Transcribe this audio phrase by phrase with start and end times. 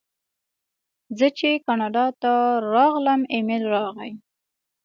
[1.17, 2.33] زه چې کاناډا ته
[2.73, 4.11] راغلم ایمېل راغی.